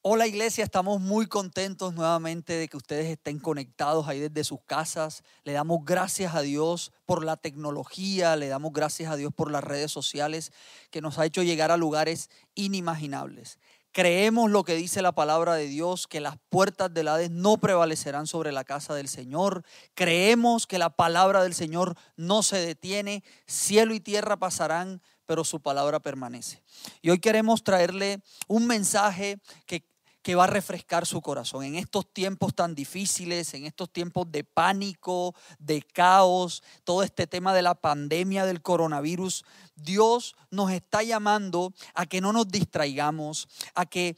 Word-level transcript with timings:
Hola 0.00 0.28
iglesia, 0.28 0.62
estamos 0.62 1.00
muy 1.00 1.26
contentos 1.26 1.92
nuevamente 1.92 2.52
de 2.52 2.68
que 2.68 2.76
ustedes 2.76 3.06
estén 3.06 3.40
conectados 3.40 4.06
ahí 4.06 4.20
desde 4.20 4.44
sus 4.44 4.60
casas. 4.64 5.24
Le 5.42 5.52
damos 5.52 5.84
gracias 5.84 6.36
a 6.36 6.40
Dios 6.40 6.92
por 7.04 7.24
la 7.24 7.36
tecnología, 7.36 8.36
le 8.36 8.46
damos 8.46 8.72
gracias 8.72 9.10
a 9.10 9.16
Dios 9.16 9.32
por 9.34 9.50
las 9.50 9.64
redes 9.64 9.90
sociales 9.90 10.52
que 10.92 11.00
nos 11.00 11.18
ha 11.18 11.26
hecho 11.26 11.42
llegar 11.42 11.72
a 11.72 11.76
lugares 11.76 12.30
inimaginables. 12.54 13.58
Creemos 13.90 14.52
lo 14.52 14.62
que 14.62 14.76
dice 14.76 15.02
la 15.02 15.10
palabra 15.10 15.54
de 15.54 15.66
Dios, 15.66 16.06
que 16.06 16.20
las 16.20 16.36
puertas 16.48 16.94
del 16.94 17.08
Hades 17.08 17.32
no 17.32 17.56
prevalecerán 17.56 18.28
sobre 18.28 18.52
la 18.52 18.62
casa 18.62 18.94
del 18.94 19.08
Señor. 19.08 19.64
Creemos 19.94 20.68
que 20.68 20.78
la 20.78 20.90
palabra 20.90 21.42
del 21.42 21.54
Señor 21.54 21.96
no 22.16 22.44
se 22.44 22.58
detiene. 22.58 23.24
Cielo 23.48 23.94
y 23.94 24.00
tierra 24.00 24.36
pasarán, 24.36 25.02
pero 25.28 25.44
su 25.44 25.60
palabra 25.60 26.00
permanece. 26.00 26.62
Y 27.02 27.10
hoy 27.10 27.18
queremos 27.18 27.62
traerle 27.62 28.22
un 28.46 28.66
mensaje 28.66 29.38
que, 29.66 29.84
que, 30.22 30.34
va 30.34 30.44
a 30.44 30.46
refrescar 30.46 31.04
su 31.04 31.20
corazón 31.20 31.64
en 31.64 31.74
estos 31.74 32.10
tiempos 32.10 32.54
tan 32.54 32.74
difíciles, 32.74 33.52
en 33.52 33.66
estos 33.66 33.92
tiempos 33.92 34.32
de 34.32 34.42
pánico, 34.42 35.34
de 35.58 35.82
caos, 35.82 36.62
todo 36.82 37.02
este 37.02 37.26
tema 37.26 37.52
de 37.52 37.60
la 37.60 37.74
pandemia 37.74 38.46
del 38.46 38.62
coronavirus. 38.62 39.44
Dios 39.74 40.34
nos 40.50 40.70
está 40.70 41.02
llamando 41.02 41.74
a 41.92 42.06
que 42.06 42.22
no 42.22 42.32
nos 42.32 42.48
distraigamos, 42.48 43.48
a 43.74 43.84
que 43.84 44.16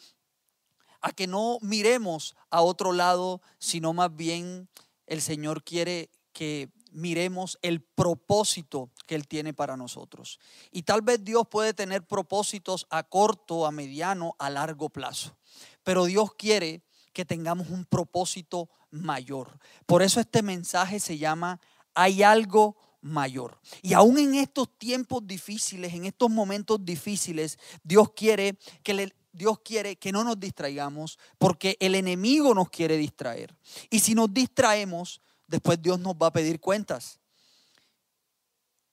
a 1.02 1.10
que 1.10 1.26
no 1.26 1.58
miremos 1.60 2.36
a 2.50 2.60
otro 2.60 2.92
lado, 2.92 3.40
sino 3.58 3.92
más 3.94 4.14
bien 4.14 4.68
el 5.06 5.22
Señor 5.22 5.64
quiere 5.64 6.10
que 6.32 6.68
miremos 6.92 7.58
el 7.62 7.80
propósito 7.80 8.90
que 9.06 9.14
Él 9.14 9.28
tiene 9.28 9.52
para 9.52 9.76
nosotros. 9.76 10.38
Y 10.70 10.82
tal 10.82 11.02
vez 11.02 11.24
Dios 11.24 11.44
puede 11.50 11.74
tener 11.74 12.06
propósitos 12.06 12.86
a 12.90 13.02
corto, 13.02 13.66
a 13.66 13.72
mediano, 13.72 14.34
a 14.38 14.50
largo 14.50 14.88
plazo. 14.88 15.36
Pero 15.82 16.04
Dios 16.04 16.34
quiere 16.34 16.82
que 17.12 17.24
tengamos 17.24 17.70
un 17.70 17.84
propósito 17.84 18.68
mayor. 18.90 19.58
Por 19.86 20.02
eso 20.02 20.20
este 20.20 20.42
mensaje 20.42 21.00
se 21.00 21.18
llama 21.18 21.60
Hay 21.94 22.22
algo 22.22 22.76
mayor. 23.00 23.58
Y 23.82 23.94
aún 23.94 24.18
en 24.18 24.34
estos 24.34 24.68
tiempos 24.78 25.26
difíciles, 25.26 25.94
en 25.94 26.04
estos 26.04 26.30
momentos 26.30 26.84
difíciles, 26.84 27.58
Dios 27.82 28.12
quiere 28.14 28.58
que 28.82 29.12
Dios 29.32 29.60
quiere 29.60 29.96
que 29.96 30.10
no 30.10 30.24
nos 30.24 30.40
distraigamos 30.40 31.18
porque 31.38 31.76
el 31.80 31.94
enemigo 31.94 32.52
nos 32.52 32.68
quiere 32.68 32.96
distraer. 32.96 33.56
Y 33.88 34.00
si 34.00 34.14
nos 34.14 34.32
distraemos, 34.32 35.20
después 35.50 35.82
Dios 35.82 35.98
nos 35.98 36.14
va 36.14 36.28
a 36.28 36.32
pedir 36.32 36.60
cuentas. 36.60 37.18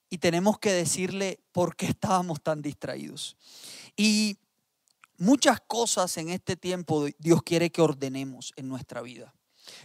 Y 0.09 0.17
tenemos 0.17 0.57
que 0.57 0.71
decirle 0.71 1.39
por 1.51 1.75
qué 1.75 1.85
estábamos 1.85 2.41
tan 2.41 2.61
distraídos. 2.61 3.37
Y 3.95 4.37
muchas 5.17 5.61
cosas 5.61 6.17
en 6.17 6.29
este 6.29 6.55
tiempo 6.55 7.05
Dios 7.19 7.43
quiere 7.43 7.69
que 7.69 7.81
ordenemos 7.81 8.53
en 8.55 8.67
nuestra 8.67 9.01
vida. 9.01 9.33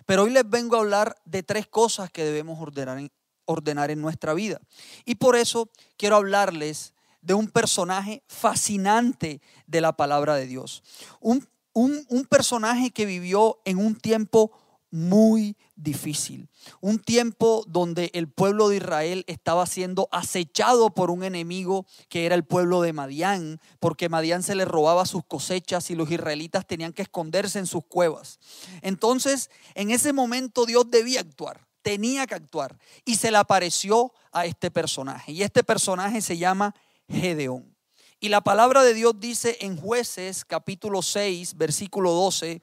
Pero 0.06 0.22
hoy 0.22 0.30
les 0.30 0.48
vengo 0.48 0.76
a 0.76 0.80
hablar 0.80 1.16
de 1.24 1.42
tres 1.42 1.66
cosas 1.66 2.10
que 2.10 2.24
debemos 2.24 2.58
ordenar 2.60 2.98
en, 2.98 3.12
ordenar 3.44 3.90
en 3.90 4.00
nuestra 4.00 4.32
vida. 4.32 4.60
Y 5.04 5.16
por 5.16 5.36
eso 5.36 5.70
quiero 5.96 6.16
hablarles 6.16 6.94
de 7.20 7.34
un 7.34 7.48
personaje 7.48 8.22
fascinante 8.28 9.42
de 9.66 9.80
la 9.80 9.96
palabra 9.96 10.36
de 10.36 10.46
Dios. 10.46 10.82
Un, 11.20 11.46
un, 11.72 12.06
un 12.08 12.24
personaje 12.24 12.92
que 12.92 13.06
vivió 13.06 13.60
en 13.64 13.78
un 13.78 13.96
tiempo 13.96 14.52
muy 14.92 15.56
difícil. 15.74 16.48
Un 16.80 17.00
tiempo 17.00 17.64
donde 17.66 18.10
el 18.14 18.28
pueblo 18.28 18.68
de 18.68 18.76
Israel 18.76 19.24
estaba 19.26 19.66
siendo 19.66 20.06
acechado 20.12 20.90
por 20.90 21.10
un 21.10 21.24
enemigo 21.24 21.86
que 22.08 22.26
era 22.26 22.34
el 22.34 22.44
pueblo 22.44 22.82
de 22.82 22.92
Madián, 22.92 23.58
porque 23.80 24.10
Madián 24.10 24.42
se 24.42 24.54
le 24.54 24.66
robaba 24.66 25.06
sus 25.06 25.24
cosechas 25.24 25.90
y 25.90 25.96
los 25.96 26.10
israelitas 26.10 26.66
tenían 26.66 26.92
que 26.92 27.02
esconderse 27.02 27.58
en 27.58 27.66
sus 27.66 27.84
cuevas. 27.86 28.38
Entonces, 28.82 29.50
en 29.74 29.90
ese 29.90 30.12
momento 30.12 30.66
Dios 30.66 30.90
debía 30.90 31.20
actuar, 31.20 31.66
tenía 31.80 32.26
que 32.26 32.34
actuar 32.34 32.78
y 33.06 33.16
se 33.16 33.30
le 33.30 33.38
apareció 33.38 34.12
a 34.30 34.44
este 34.44 34.70
personaje. 34.70 35.32
Y 35.32 35.42
este 35.42 35.64
personaje 35.64 36.20
se 36.20 36.36
llama 36.36 36.74
Gedeón. 37.08 37.74
Y 38.20 38.28
la 38.28 38.42
palabra 38.42 38.84
de 38.84 38.94
Dios 38.94 39.14
dice 39.18 39.56
en 39.62 39.76
jueces 39.76 40.44
capítulo 40.44 41.02
6, 41.02 41.56
versículo 41.56 42.12
12, 42.12 42.62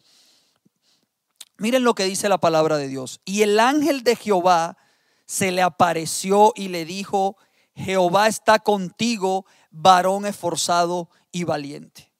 Miren 1.59 1.83
lo 1.83 1.93
que 1.93 2.05
dice 2.05 2.29
la 2.29 2.39
palabra 2.39 2.77
de 2.77 2.87
Dios. 2.87 3.21
Y 3.25 3.41
el 3.41 3.59
ángel 3.59 4.03
de 4.03 4.15
Jehová 4.15 4.77
se 5.25 5.51
le 5.51 5.61
apareció 5.61 6.53
y 6.55 6.69
le 6.69 6.85
dijo, 6.85 7.37
Jehová 7.75 8.27
está 8.27 8.59
contigo, 8.59 9.45
varón 9.69 10.25
esforzado 10.25 11.09
y 11.31 11.43
valiente. 11.43 12.11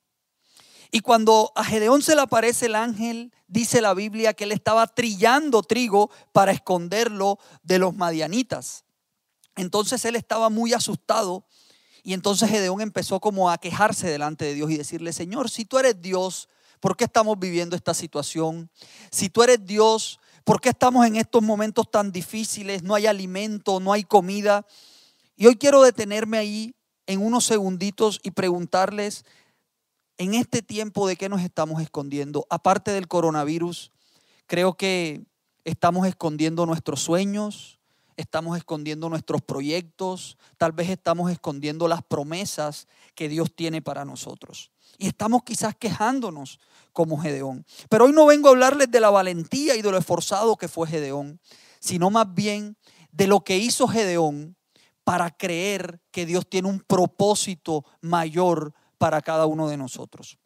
Y 0.92 1.00
cuando 1.02 1.52
a 1.56 1.64
Gedeón 1.64 2.02
se 2.02 2.16
le 2.16 2.22
aparece 2.22 2.66
el 2.66 2.76
ángel, 2.76 3.34
dice 3.48 3.82
la 3.82 3.94
Biblia 3.94 4.34
que 4.34 4.44
él 4.44 4.52
estaba 4.52 4.88
trillando 4.88 5.64
trigo 5.64 6.10
para 6.32 6.52
esconderlo 6.52 7.40
de 7.64 7.80
los 7.80 7.96
madianitas. 7.96 8.86
Entonces 9.56 10.04
él 10.06 10.16
estaba 10.16 10.50
muy 10.50 10.74
asustado 10.74 11.46
y 12.04 12.14
entonces 12.14 12.50
Gedeón 12.50 12.82
empezó 12.82 13.20
como 13.20 13.50
a 13.50 13.58
quejarse 13.58 14.10
delante 14.10 14.46
de 14.46 14.54
Dios 14.54 14.72
y 14.72 14.78
decirle, 14.78 15.14
Señor, 15.14 15.50
si 15.50 15.66
tú 15.66 15.78
eres 15.78 16.02
Dios, 16.02 16.50
¿Por 16.80 16.96
qué 16.96 17.06
estamos 17.06 17.38
viviendo 17.38 17.76
esta 17.76 17.94
situación? 17.94 18.70
Si 19.12 19.30
tú 19.30 19.44
eres 19.44 19.66
Dios, 19.66 20.20
¿por 20.44 20.62
qué 20.62 20.70
estamos 20.70 21.06
en 21.06 21.16
estos 21.16 21.42
momentos 21.42 21.90
tan 21.92 22.12
difíciles? 22.12 22.84
No 22.84 22.96
hay 22.96 23.06
alimento, 23.06 23.80
no 23.80 23.94
hay 23.94 24.04
comida. 24.04 24.66
Y 25.36 25.48
hoy 25.48 25.56
quiero 25.56 25.82
detenerme 25.82 26.38
ahí 26.38 26.76
en 27.08 27.22
unos 27.22 27.46
segunditos 27.46 28.20
y 28.24 28.32
preguntarles, 28.32 29.26
en 30.20 30.34
este 30.34 30.62
tiempo 30.62 31.08
de 31.08 31.16
qué 31.16 31.30
nos 31.30 31.42
estamos 31.42 31.82
escondiendo, 31.82 32.46
aparte 32.50 32.92
del 32.92 33.08
coronavirus, 33.08 33.92
creo 34.48 34.76
que 34.76 35.24
estamos 35.64 36.06
escondiendo 36.08 36.66
nuestros 36.66 37.02
sueños, 37.02 37.79
estamos 38.20 38.58
escondiendo 38.58 39.10
nuestros 39.10 39.42
proyectos, 39.42 40.38
tal 40.58 40.74
vez 40.74 40.90
estamos 40.90 41.32
escondiendo 41.32 41.88
las 41.88 42.04
promesas 42.04 42.88
que 43.16 43.30
Dios 43.30 43.56
tiene 43.56 43.82
para 43.82 44.04
nosotros. 44.04 44.72
Y 44.98 45.08
estamos 45.08 45.44
quizás 45.44 45.74
quejándonos 45.76 46.60
como 46.92 47.18
Gedeón. 47.18 47.66
Pero 47.90 48.06
hoy 48.06 48.12
no 48.12 48.26
vengo 48.26 48.50
a 48.50 48.52
hablarles 48.52 48.92
de 48.92 49.00
la 49.00 49.10
valentía 49.10 49.76
y 49.78 49.82
de 49.82 49.92
lo 49.92 49.98
esforzado 49.98 50.58
que 50.58 50.68
fue 50.68 50.88
Gedeón, 50.88 51.40
sino 51.80 52.10
más 52.10 52.34
bien 52.34 52.76
de 53.12 53.28
lo 53.28 53.42
que 53.46 53.58
hizo 53.58 53.88
Gedeón 53.88 54.58
para 55.06 55.32
creer 55.32 56.02
que 56.12 56.26
Dios 56.26 56.48
tiene 56.48 56.68
un 56.68 56.82
propósito 56.82 57.86
mayor 58.02 58.74
para 58.98 59.22
cada 59.22 59.46
uno 59.46 59.70
de 59.70 59.78
nosotros. 59.78 60.38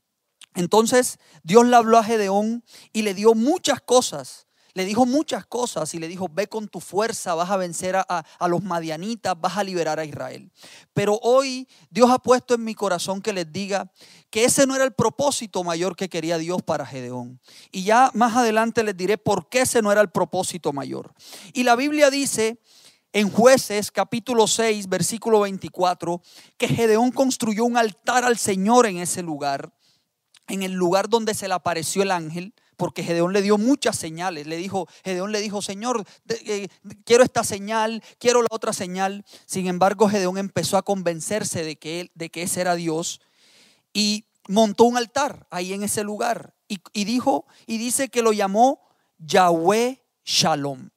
Entonces 0.54 1.18
Dios 1.42 1.66
le 1.66 1.76
habló 1.76 1.98
a 1.98 2.04
Gedeón 2.04 2.64
y 2.92 3.02
le 3.02 3.16
dio 3.16 3.34
muchas 3.34 3.82
cosas 3.82 4.43
le 4.74 4.86
dijo 4.86 5.06
muchas 5.06 5.46
cosas 5.46 5.94
y 5.94 6.00
le 6.00 6.08
dijo, 6.08 6.28
ve 6.32 6.48
con 6.48 6.68
tu 6.68 6.80
fuerza, 6.80 7.36
vas 7.36 7.50
a 7.52 7.58
vencer 7.58 7.96
a, 7.96 8.26
los 8.48 8.64
madianitas, 8.64 9.40
vas 9.40 9.58
a 9.58 9.64
liberar 9.64 10.00
a 10.00 10.06
Israel. 10.06 10.52
Pero 10.94 11.20
hoy 11.22 11.68
Dios 11.92 12.10
ha 12.10 12.18
puesto 12.18 12.56
en 12.56 12.64
mi 12.64 12.74
corazón 12.74 13.22
que 13.22 13.34
les 13.34 13.52
diga 13.52 13.92
que 14.32 14.46
ese 14.46 14.66
no 14.66 14.76
era 14.76 14.84
el 14.84 14.94
propósito 14.94 15.64
mayor 15.64 15.96
que 15.96 16.10
quería 16.10 16.40
Dios 16.40 16.64
para 16.64 16.86
Gedeón. 16.86 17.40
Y 17.72 17.84
ya 17.84 18.10
más 18.16 18.36
adelante 18.36 18.84
les 18.84 18.98
diré 18.98 19.18
por 19.18 19.48
qué 19.48 19.62
ese 19.62 19.82
no 19.82 19.92
era 19.92 20.02
el 20.02 20.10
propósito 20.10 20.74
mayor. 20.74 21.14
Y 21.54 21.64
la 21.64 21.76
Biblia 21.76 22.10
dice 22.10 22.60
en 23.12 23.30
jueces 23.30 23.92
capítulo 23.92 24.48
6, 24.48 24.90
versículo 24.90 25.42
24, 25.42 26.20
que 26.58 26.68
Gedeón 26.68 27.12
construyó 27.12 27.64
un 27.64 27.78
altar 27.78 28.24
al 28.24 28.40
Señor 28.40 28.88
en 28.88 28.98
ese 28.98 29.22
lugar, 29.22 29.72
en 30.48 30.64
el 30.64 30.72
lugar 30.72 31.10
donde 31.10 31.36
se 31.36 31.48
le 31.48 31.54
apareció 31.54 32.02
el 32.02 32.10
ángel 32.10 32.56
porque 32.78 33.04
Gedeón 33.04 33.34
le 33.34 33.42
dio 33.42 33.58
muchas 33.58 33.98
señales. 33.98 34.48
Le 34.48 34.58
dijo, 34.58 34.88
Gedeón 35.04 35.32
le 35.32 35.42
dijo, 35.42 35.62
Señor, 35.62 36.06
eh, 36.30 36.68
quiero 37.06 37.24
esta 37.24 37.44
señal, 37.44 38.04
quiero 38.20 38.42
la 38.42 38.48
otra 38.52 38.74
señal. 38.74 39.26
Sin 39.46 39.68
embargo, 39.68 40.10
Gedeón 40.10 40.38
empezó 40.38 40.78
a 40.78 40.84
convencerse 40.84 41.64
de 41.64 41.78
que, 41.78 42.02
él, 42.02 42.12
de 42.16 42.30
que 42.30 42.44
ese 42.44 42.62
era 42.62 42.76
Dios 42.76 43.22
y 43.94 44.26
montó 44.48 44.86
un 44.86 44.98
altar 44.98 45.48
ahí 45.50 45.74
en 45.74 45.84
ese 45.84 46.04
lugar. 46.04 46.56
Y, 46.68 46.80
y 46.94 47.06
dijo, 47.06 47.46
y 47.66 47.78
dice 47.78 48.10
que 48.10 48.22
lo 48.22 48.34
llamó 48.34 48.82
Yahweh 49.18 50.04
Shalom 50.26 50.90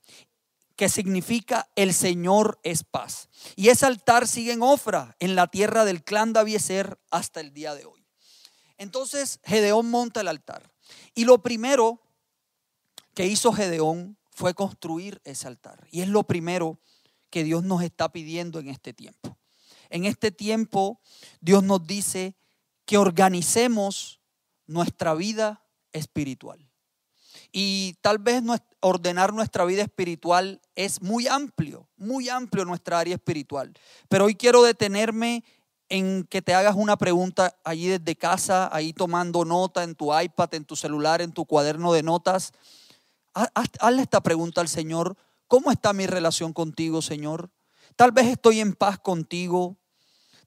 que 0.76 0.88
significa 0.90 1.70
el 1.74 1.94
Señor 1.94 2.60
es 2.62 2.84
paz. 2.84 3.28
Y 3.56 3.70
ese 3.70 3.86
altar 3.86 4.28
sigue 4.28 4.52
en 4.52 4.62
Ofra, 4.62 5.16
en 5.18 5.34
la 5.34 5.46
tierra 5.46 5.84
del 5.86 6.04
clan 6.04 6.34
de 6.34 6.40
Abieser, 6.40 6.98
hasta 7.10 7.40
el 7.40 7.52
día 7.52 7.74
de 7.74 7.86
hoy. 7.86 8.06
Entonces 8.76 9.40
Gedeón 9.42 9.90
monta 9.90 10.20
el 10.20 10.28
altar. 10.28 10.70
Y 11.14 11.24
lo 11.24 11.42
primero 11.42 12.00
que 13.14 13.26
hizo 13.26 13.52
Gedeón 13.52 14.18
fue 14.30 14.54
construir 14.54 15.20
ese 15.24 15.48
altar. 15.48 15.86
Y 15.90 16.02
es 16.02 16.08
lo 16.08 16.24
primero 16.24 16.78
que 17.30 17.44
Dios 17.44 17.64
nos 17.64 17.82
está 17.82 18.12
pidiendo 18.12 18.58
en 18.58 18.68
este 18.68 18.92
tiempo. 18.92 19.38
En 19.88 20.04
este 20.04 20.30
tiempo 20.30 21.00
Dios 21.40 21.62
nos 21.62 21.86
dice 21.86 22.36
que 22.84 22.98
organicemos 22.98 24.20
nuestra 24.66 25.14
vida 25.14 25.64
espiritual. 25.92 26.70
Y 27.52 27.94
tal 28.02 28.18
vez 28.18 28.42
ordenar 28.80 29.32
nuestra 29.32 29.64
vida 29.64 29.82
espiritual 29.82 30.60
es 30.74 31.00
muy 31.00 31.26
amplio, 31.26 31.88
muy 31.96 32.28
amplio 32.28 32.64
nuestra 32.64 32.98
área 32.98 33.14
espiritual. 33.14 33.72
Pero 34.08 34.26
hoy 34.26 34.34
quiero 34.34 34.62
detenerme 34.62 35.44
en 35.88 36.24
que 36.24 36.42
te 36.42 36.54
hagas 36.54 36.74
una 36.76 36.96
pregunta 36.96 37.56
allí 37.64 37.86
desde 37.88 38.16
casa, 38.16 38.68
ahí 38.74 38.92
tomando 38.92 39.44
nota 39.44 39.84
en 39.84 39.94
tu 39.94 40.18
iPad, 40.18 40.54
en 40.54 40.64
tu 40.64 40.76
celular, 40.76 41.22
en 41.22 41.32
tu 41.32 41.44
cuaderno 41.44 41.92
de 41.92 42.02
notas. 42.02 42.52
Hazle 43.34 44.02
esta 44.02 44.22
pregunta 44.22 44.60
al 44.60 44.68
Señor. 44.68 45.16
¿Cómo 45.46 45.70
está 45.70 45.92
mi 45.92 46.06
relación 46.06 46.52
contigo, 46.52 47.02
Señor? 47.02 47.50
Tal 47.94 48.12
vez 48.12 48.26
estoy 48.26 48.60
en 48.60 48.74
paz 48.74 48.98
contigo. 48.98 49.76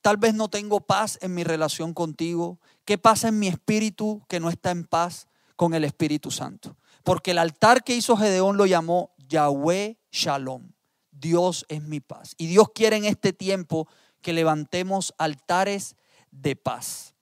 Tal 0.02 0.18
vez 0.18 0.34
no 0.34 0.50
tengo 0.50 0.82
paz 0.82 1.18
en 1.22 1.34
mi 1.34 1.44
relación 1.44 1.94
contigo. 1.94 2.60
¿Qué 2.86 2.98
pasa 2.98 3.28
en 3.28 3.40
mi 3.40 3.48
espíritu 3.48 4.24
que 4.28 4.40
no 4.40 4.50
está 4.50 4.72
en 4.72 4.86
paz 4.86 5.28
con 5.56 5.74
el 5.74 5.84
Espíritu 5.84 6.32
Santo? 6.32 6.78
Porque 7.04 7.32
el 7.32 7.38
altar 7.38 7.84
que 7.84 7.96
hizo 7.96 8.18
Gedeón 8.18 8.58
lo 8.58 8.66
llamó 8.66 9.14
Yahweh 9.18 10.00
Shalom. 10.12 10.72
Dios 11.12 11.66
es 11.68 11.84
mi 11.84 12.00
paz. 12.00 12.34
Y 12.38 12.48
Dios 12.48 12.70
quiere 12.74 12.96
en 12.96 13.06
este 13.06 13.34
tiempo 13.34 13.88
que 14.22 14.34
levantemos 14.34 15.14
altares 15.18 15.96
de 16.32 16.56
paz. 16.56 17.16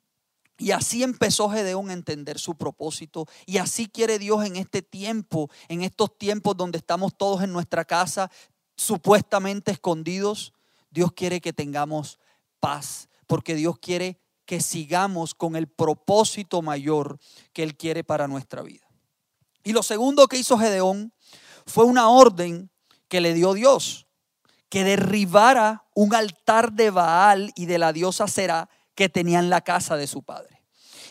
Y 0.57 0.71
así 0.71 1.03
empezó 1.03 1.49
Gedeón 1.49 1.89
a 1.89 1.93
entender 1.93 2.39
su 2.39 2.55
propósito. 2.55 3.27
Y 3.45 3.57
así 3.57 3.87
quiere 3.87 4.17
Dios 4.17 4.43
en 4.45 4.55
este 4.55 4.81
tiempo, 4.81 5.49
en 5.67 5.83
estos 5.83 6.17
tiempos 6.17 6.57
donde 6.57 6.79
estamos 6.79 7.15
todos 7.15 7.43
en 7.43 7.53
nuestra 7.53 7.85
casa, 7.85 8.31
supuestamente 8.75 9.71
escondidos. 9.71 10.53
Dios 10.89 11.11
quiere 11.11 11.41
que 11.41 11.53
tengamos 11.53 12.19
paz, 12.59 13.07
porque 13.27 13.53
Dios 13.53 13.77
quiere 13.77 14.19
que 14.45 14.61
sigamos 14.61 15.35
con 15.35 15.55
el 15.55 15.67
propósito 15.67 16.61
mayor 16.61 17.19
que 17.53 17.61
Él 17.61 17.75
quiere 17.77 18.03
para 18.03 18.27
nuestra 18.27 18.63
vida. 18.63 18.87
Y 19.63 19.73
lo 19.73 19.83
segundo 19.83 20.27
que 20.27 20.37
hizo 20.37 20.57
Gedeón 20.57 21.13
fue 21.65 21.83
una 21.83 22.09
orden 22.09 22.71
que 23.09 23.21
le 23.21 23.33
dio 23.33 23.53
Dios 23.53 24.06
que 24.69 24.83
derribara 24.83 25.85
un 25.93 26.13
altar 26.13 26.73
de 26.73 26.89
Baal 26.89 27.51
y 27.55 27.65
de 27.65 27.77
la 27.77 27.93
diosa 27.93 28.27
Será 28.27 28.69
que 28.95 29.09
tenía 29.09 29.39
en 29.39 29.49
la 29.49 29.61
casa 29.61 29.95
de 29.95 30.07
su 30.07 30.23
padre. 30.23 30.61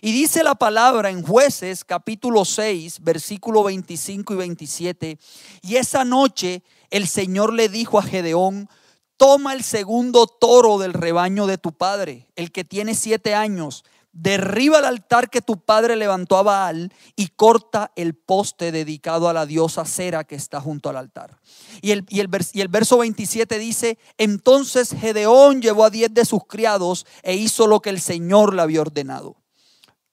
Y 0.02 0.12
dice 0.12 0.42
la 0.42 0.54
palabra 0.54 1.10
en 1.10 1.22
jueces 1.22 1.84
capítulo 1.84 2.44
6, 2.44 3.00
versículo 3.00 3.62
25 3.64 4.34
y 4.34 4.36
27, 4.36 5.18
y 5.62 5.76
esa 5.76 6.04
noche 6.04 6.62
el 6.90 7.08
Señor 7.08 7.52
le 7.54 7.68
dijo 7.68 7.98
a 7.98 8.02
Gedeón, 8.02 8.68
toma 9.16 9.54
el 9.54 9.62
segundo 9.62 10.26
toro 10.26 10.78
del 10.78 10.92
rebaño 10.92 11.46
de 11.46 11.56
tu 11.56 11.72
padre, 11.72 12.28
el 12.36 12.52
que 12.52 12.64
tiene 12.64 12.94
siete 12.94 13.34
años, 13.34 13.84
derriba 14.16 14.78
el 14.78 14.86
altar 14.86 15.28
que 15.28 15.42
tu 15.42 15.58
padre 15.60 15.94
levantó 15.94 16.38
a 16.38 16.42
Baal 16.42 16.92
y 17.16 17.28
corta 17.28 17.92
el 17.96 18.14
poste 18.14 18.72
dedicado 18.72 19.28
a 19.28 19.34
la 19.34 19.44
diosa 19.44 19.84
Cera 19.84 20.24
que 20.24 20.34
está 20.34 20.60
junto 20.60 20.88
al 20.88 20.96
altar. 20.96 21.38
Y 21.82 21.90
el, 21.90 22.06
y 22.08 22.20
el, 22.20 22.30
y 22.52 22.62
el 22.62 22.68
verso 22.68 22.98
27 22.98 23.58
dice, 23.58 23.98
entonces 24.16 24.94
Gedeón 24.98 25.60
llevó 25.60 25.84
a 25.84 25.90
diez 25.90 26.12
de 26.14 26.24
sus 26.24 26.46
criados 26.46 27.06
e 27.22 27.36
hizo 27.36 27.66
lo 27.66 27.80
que 27.80 27.90
el 27.90 28.00
Señor 28.00 28.54
le 28.54 28.62
había 28.62 28.80
ordenado. 28.80 29.36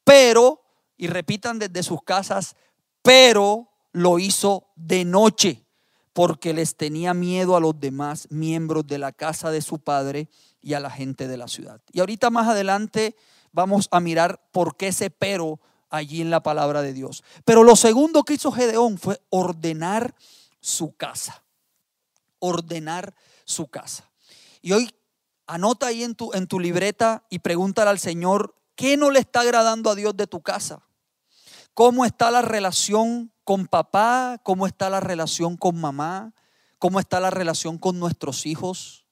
Pero, 0.04 0.62
y 0.98 1.08
repitan 1.08 1.58
desde 1.58 1.82
sus 1.82 2.04
casas, 2.04 2.58
pero 3.02 3.70
lo 3.94 4.20
hizo 4.20 4.68
de 4.76 5.06
noche 5.06 5.66
porque 6.12 6.54
les 6.54 6.76
tenía 6.76 7.14
miedo 7.14 7.56
a 7.56 7.62
los 7.62 7.80
demás 7.80 8.28
miembros 8.30 8.86
de 8.86 8.98
la 8.98 9.14
casa 9.14 9.50
de 9.50 9.62
su 9.62 9.80
padre 9.80 10.30
y 10.62 10.74
a 10.74 10.80
la 10.80 10.90
gente 10.90 11.28
de 11.28 11.38
la 11.38 11.48
ciudad. 11.48 11.82
Y 11.92 12.02
ahorita 12.02 12.30
más 12.30 12.48
adelante 12.48 13.16
vamos 13.54 13.88
a 13.92 14.02
mirar 14.02 14.46
por 14.52 14.76
qué 14.76 14.88
ese 14.88 15.10
pero 15.10 15.62
allí 15.90 16.22
en 16.22 16.32
la 16.32 16.44
palabra 16.44 16.82
de 16.82 16.92
Dios. 16.92 17.24
Pero 17.46 17.64
lo 17.64 17.76
segundo 17.76 18.24
que 18.24 18.34
hizo 18.34 18.52
Gedeón 18.52 18.98
fue 18.98 19.22
ordenar 19.30 20.16
su 20.60 20.96
casa. 20.98 21.44
Ordenar 22.40 23.16
su 23.46 23.68
casa. 23.68 24.12
Y 24.62 24.74
hoy 24.74 24.90
anota 25.48 25.88
ahí 25.88 26.04
en 26.04 26.16
tu, 26.16 26.34
en 26.34 26.48
tu 26.48 26.60
libreta 26.60 27.26
y 27.30 27.40
pregúntale 27.40 27.92
al 27.92 28.00
Señor, 28.00 28.56
¿qué 28.76 28.98
no 28.98 29.12
le 29.12 29.20
está 29.20 29.42
agradando 29.42 29.92
a 29.92 29.96
Dios 29.96 30.18
de 30.18 30.28
tu 30.28 30.42
casa? 30.42 30.82
¿Cómo 31.74 32.06
está 32.06 32.32
la 32.32 32.42
relación 32.42 33.32
con 33.44 33.68
papá? 33.68 34.40
¿Cómo 34.44 34.66
está 34.68 34.90
la 34.90 35.00
relación 35.00 35.58
con 35.58 35.80
mamá? 35.80 36.34
¿Cómo 36.80 37.00
está 37.00 37.20
la 37.20 37.30
relación 37.30 37.78
con 37.78 38.00
nuestros 38.00 38.46
hijos? 38.46 39.03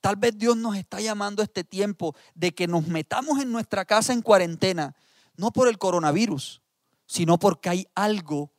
Tal 0.00 0.16
vez 0.16 0.36
Dios 0.38 0.56
nos 0.56 0.76
está 0.76 1.00
llamando 1.00 1.42
a 1.42 1.44
este 1.44 1.64
tiempo 1.64 2.14
de 2.34 2.54
que 2.54 2.66
nos 2.66 2.86
metamos 2.86 3.40
en 3.40 3.52
nuestra 3.52 3.84
casa 3.84 4.12
en 4.12 4.22
cuarentena, 4.22 4.96
no 5.36 5.52
por 5.52 5.68
el 5.68 5.78
coronavirus, 5.78 6.62
sino 7.06 7.38
porque 7.38 7.68
hay 7.68 7.88
algo 7.94 8.52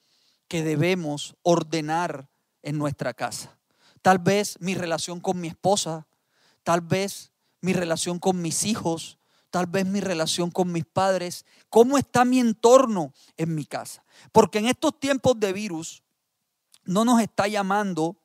que 0.48 0.64
debemos 0.64 1.36
ordenar 1.42 2.30
en 2.62 2.78
nuestra 2.78 3.14
casa. 3.14 3.58
Tal 4.02 4.20
vez 4.20 4.58
mi 4.60 4.76
relación 4.76 5.20
con 5.20 5.40
mi 5.40 5.48
esposa, 5.48 6.08
tal 6.64 6.82
vez 6.82 7.32
mi 7.62 7.74
relación 7.74 8.20
con 8.20 8.42
mis 8.42 8.66
hijos, 8.66 9.18
tal 9.50 9.68
vez 9.68 9.86
mi 9.86 10.00
relación 10.00 10.50
con 10.50 10.72
mis 10.72 10.86
padres, 10.86 11.46
cómo 11.70 11.98
está 11.98 12.26
mi 12.26 12.40
entorno 12.40 13.14
en 13.38 13.54
mi 13.54 13.66
casa. 13.66 14.04
Porque 14.32 14.60
en 14.60 14.68
estos 14.68 15.00
tiempos 15.00 15.40
de 15.40 15.54
virus 15.54 16.04
no 16.84 17.06
nos 17.06 17.22
está 17.22 17.48
llamando 17.48 18.18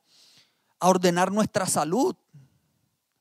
a 0.79 0.89
ordenar 0.89 1.31
nuestra 1.31 1.65
salud, 1.65 2.15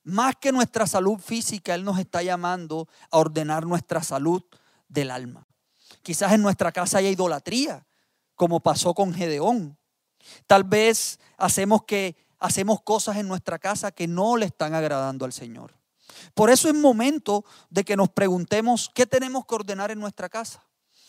más 0.07 0.37
que 0.37 0.53
nuestra 0.53 0.87
salud 0.87 1.19
física, 1.19 1.75
Él 1.75 1.83
nos 1.85 1.99
está 1.99 2.23
llamando 2.23 2.89
a 3.11 3.19
ordenar 3.19 3.67
nuestra 3.67 4.05
salud 4.05 4.41
del 4.89 5.11
alma. 5.11 5.49
Quizás 6.03 6.33
en 6.33 6.43
nuestra 6.43 6.71
casa 6.71 6.99
haya 6.99 7.11
idolatría, 7.11 7.85
como 8.37 8.61
pasó 8.61 8.95
con 8.95 9.13
Gedeón. 9.13 9.77
Tal 10.47 10.63
vez 10.63 11.19
hacemos 11.37 11.83
que 11.85 12.15
hacemos 12.39 12.83
cosas 12.83 13.17
en 13.17 13.27
nuestra 13.27 13.59
casa 13.59 13.91
que 13.91 14.07
no 14.07 14.37
le 14.37 14.47
están 14.47 14.75
agradando 14.75 15.25
al 15.25 15.33
Señor. 15.33 15.75
Por 16.35 16.51
eso 16.51 16.69
es 16.69 16.75
momento 16.75 17.45
de 17.69 17.85
que 17.85 17.97
nos 17.97 18.09
preguntemos 18.09 18.89
qué 18.95 19.07
tenemos 19.07 19.45
que 19.45 19.57
ordenar 19.57 19.91
en 19.91 19.99
nuestra 19.99 20.29
casa. 20.29 20.63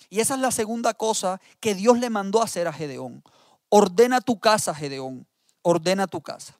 Y 0.10 0.22
esa 0.22 0.34
es 0.34 0.40
la 0.40 0.52
segunda 0.52 0.96
cosa 0.96 1.40
que 1.60 1.76
Dios 1.76 2.00
le 2.00 2.10
mandó 2.10 2.42
a 2.42 2.46
hacer 2.46 2.68
a 2.68 2.74
Gedeón. 2.74 3.24
Ordena 3.70 4.22
tu 4.22 4.40
casa, 4.40 4.74
Gedeón. 4.74 5.28
Ordena 5.62 6.08
tu 6.08 6.22
casa. 6.22 6.58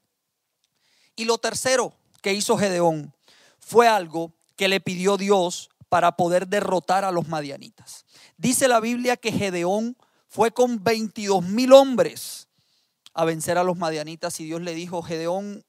Y 1.16 1.26
lo 1.26 1.40
tercero, 1.40 1.94
que 2.22 2.34
hizo 2.34 2.58
Gedeón 2.58 3.14
fue 3.60 3.88
algo 3.88 4.34
que 4.56 4.68
le 4.68 4.80
pidió 4.80 5.18
Dios 5.18 5.70
para 5.90 6.14
poder 6.14 6.48
derrotar 6.48 7.06
a 7.06 7.12
los 7.12 7.28
madianitas. 7.28 8.06
Dice 8.38 8.68
la 8.68 8.80
Biblia 8.80 9.18
que 9.18 9.32
Gedeón 9.32 9.98
fue 10.28 10.52
con 10.52 10.84
22 10.84 11.44
mil 11.44 11.74
hombres 11.74 12.48
a 13.14 13.26
vencer 13.26 13.58
a 13.58 13.64
los 13.64 13.78
madianitas 13.78 14.40
y 14.40 14.46
Dios 14.46 14.62
le 14.62 14.76
dijo, 14.76 15.02
Gedeón, 15.02 15.64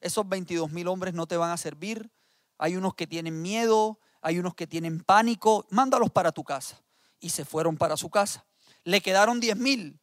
esos 0.00 0.28
22 0.28 0.70
mil 0.70 0.88
hombres 0.88 1.14
no 1.14 1.26
te 1.26 1.36
van 1.36 1.50
a 1.50 1.56
servir, 1.56 2.10
hay 2.58 2.76
unos 2.76 2.94
que 2.94 3.06
tienen 3.06 3.42
miedo, 3.42 3.98
hay 4.20 4.38
unos 4.38 4.54
que 4.54 4.66
tienen 4.66 5.00
pánico, 5.00 5.66
mándalos 5.70 6.10
para 6.10 6.32
tu 6.32 6.44
casa. 6.44 6.82
Y 7.20 7.30
se 7.30 7.44
fueron 7.44 7.76
para 7.76 7.96
su 7.96 8.10
casa. 8.10 8.46
Le 8.84 9.00
quedaron 9.00 9.40
10 9.40 9.56
mil. 9.56 9.98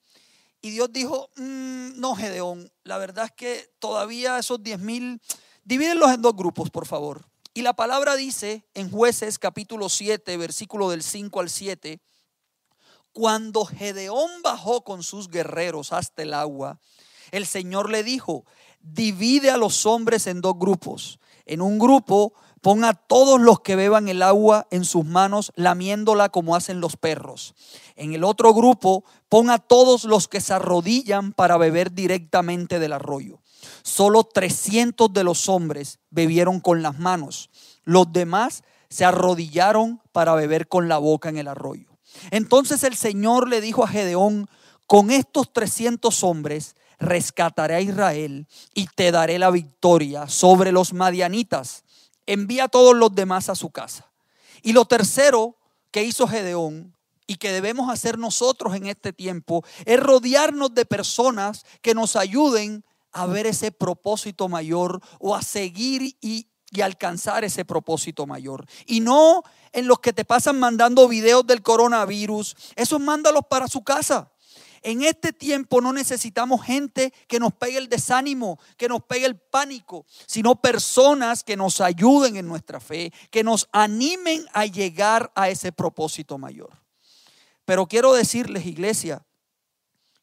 Y 0.62 0.72
Dios 0.72 0.91
dijo, 0.91 1.29
mm, 1.38 2.00
no, 2.00 2.15
Gedeón, 2.15 2.72
la 2.84 2.98
verdad 2.98 3.25
es 3.25 3.32
que 3.32 3.74
todavía 3.79 4.38
esos 4.38 4.62
10 4.62 4.79
mil 4.79 5.22
Divídenlos 5.65 6.12
en 6.12 6.22
dos 6.22 6.36
grupos, 6.36 6.69
por 6.69 6.86
favor. 6.86 7.25
Y 7.55 7.63
la 7.63 7.74
palabra 7.74 8.15
dice 8.15 8.67
en 8.75 8.91
jueces 8.91 9.39
capítulo 9.39 9.89
7, 9.89 10.38
versículo 10.38 10.91
del 10.91 11.01
5 11.01 11.39
al 11.39 11.50
7, 11.50 12.00
cuando 13.12 13.65
Gedeón 13.65 14.29
bajó 14.43 14.84
con 14.84 15.01
sus 15.01 15.27
guerreros 15.27 15.91
hasta 15.91 16.22
el 16.22 16.36
agua, 16.36 16.79
el 17.31 17.48
Señor 17.48 17.89
le 17.89 18.03
dijo, 18.03 18.45
divide 18.79 19.50
a 19.50 19.57
los 19.57 19.88
hombres 19.88 20.27
en 20.27 20.39
dos 20.39 20.53
grupos. 20.60 21.19
En 21.48 21.62
un 21.62 21.79
grupo 21.79 22.34
ponga 22.62 22.89
a 22.89 22.93
todos 22.93 23.41
los 23.41 23.62
que 23.62 23.75
beban 23.75 24.07
el 24.07 24.22
agua 24.22 24.67
en 24.69 24.86
sus 24.86 25.03
manos, 25.03 25.51
lamiéndola 25.55 26.29
como 26.29 26.55
hacen 26.55 26.79
los 26.79 26.95
perros. 26.95 27.55
En 27.95 28.13
el 28.13 28.24
otro 28.24 28.53
grupo 28.53 29.03
ponga 29.29 29.55
a 29.55 29.60
todos 29.60 30.03
los 30.03 30.27
que 30.27 30.41
se 30.41 30.53
arrodillan 30.53 31.34
para 31.34 31.57
beber 31.57 31.91
directamente 31.91 32.77
del 32.77 32.93
arroyo. 32.93 33.39
Solo 33.84 34.24
300 34.24 35.12
de 35.13 35.24
los 35.24 35.50
hombres 35.50 36.00
bebieron 36.10 36.60
con 36.60 36.81
las 36.81 37.00
manos. 37.00 37.50
Los 37.84 38.12
demás 38.12 38.63
se 38.89 39.05
arrodillaron 39.05 40.01
para 40.12 40.36
beber 40.36 40.67
con 40.67 40.88
la 40.88 40.98
boca 40.98 41.29
en 41.29 41.38
el 41.38 41.48
arroyo. 41.48 41.89
Entonces 42.31 42.84
el 42.84 42.95
Señor 42.95 43.50
le 43.50 43.62
dijo 43.62 43.84
a 43.84 43.88
Gedeón, 43.88 44.50
con 44.88 45.12
estos 45.12 45.51
300 45.51 46.24
hombres 46.24 46.75
rescataré 47.00 47.75
a 47.75 47.81
Israel 47.81 48.48
y 48.74 48.88
te 48.88 49.12
daré 49.12 49.39
la 49.39 49.51
victoria 49.51 50.27
sobre 50.27 50.72
los 50.72 50.93
madianitas. 50.93 51.84
Envía 52.25 52.65
a 52.65 52.69
todos 52.69 52.95
los 52.95 53.13
demás 53.13 53.50
a 53.50 53.55
su 53.55 53.69
casa. 53.69 54.12
Y 54.62 54.74
lo 54.74 54.86
tercero 54.86 55.57
que 55.91 56.03
hizo 56.03 56.27
Gedeón 56.27 56.95
y 57.27 57.36
que 57.36 57.51
debemos 57.51 57.91
hacer 57.91 58.17
nosotros 58.17 58.75
en 58.75 58.88
este 58.88 59.13
tiempo 59.13 59.63
es 59.86 60.00
rodearnos 60.00 60.74
de 60.74 60.86
personas 60.86 61.65
que 61.81 61.93
nos 61.93 62.15
ayuden 62.15 62.84
a 63.15 63.25
ver 63.27 63.48
ese 63.48 63.72
propósito 63.72 64.50
mayor 64.50 65.01
o 65.19 65.36
a 65.36 65.41
seguir 65.41 66.17
y, 66.22 66.48
alcanzar 66.84 67.45
ese 67.45 67.63
propósito 67.63 68.25
mayor. 68.25 68.65
Y 68.86 69.00
no 69.00 69.43
en 69.72 69.88
los 69.88 70.00
que 70.00 70.12
te 70.12 70.25
pasan 70.25 70.60
mandando 70.60 71.07
videos 71.07 71.48
del 71.48 71.62
coronavirus, 71.62 72.53
esos 72.75 73.00
mándalos 73.00 73.43
para 73.50 73.69
su 73.69 73.81
casa. 73.81 74.29
En 74.81 75.01
este 75.01 75.31
tiempo 75.31 75.79
no 75.79 75.93
necesitamos 75.93 76.65
gente 76.65 77.13
que 77.29 77.39
nos 77.39 77.53
pegue 77.53 77.77
el 77.77 77.88
desánimo, 77.88 78.60
que 78.75 78.89
nos 78.89 79.01
pegue 79.03 79.25
el 79.25 79.38
pánico, 79.38 80.05
sino 80.27 80.62
personas 80.62 81.45
que 81.45 81.55
nos 81.55 81.79
ayuden 81.79 82.36
en 82.36 82.45
nuestra 82.45 82.81
fe, 82.81 83.13
que 83.31 83.45
nos 83.45 83.69
animen 83.72 84.45
a 84.51 84.65
llegar 84.65 85.31
a 85.34 85.48
ese 85.48 85.72
propósito 85.72 86.38
mayor. 86.38 86.72
Pero 87.63 87.88
quiero 87.88 88.13
decirles, 88.13 88.65
iglesia, 88.65 89.25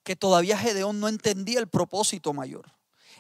que 0.02 0.16
todavía 0.16 0.58
Gedeón 0.58 1.00
no 1.00 1.08
entendía 1.08 1.61
el 1.61 1.68
propósito 1.68 2.34
mayor. 2.34 2.72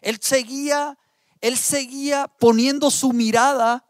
Él 0.02 0.18
seguía, 0.20 0.98
él 1.40 1.56
seguía 1.56 2.28
poniendo 2.38 2.90
su 2.90 3.12
mirada 3.12 3.86